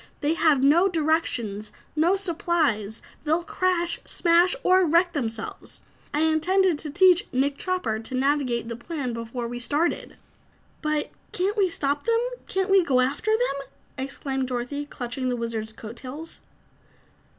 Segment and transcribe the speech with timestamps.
[0.21, 5.83] They have no directions, no supplies; they'll crash, smash or wreck themselves.
[6.11, 10.17] I intended to teach Nick Chopper to navigate the plane before we started!"
[10.81, 12.17] "But can't we stop them?
[12.47, 16.39] Can't we go after them?" exclaimed Dorothy, clutching the Wizard's coat tails.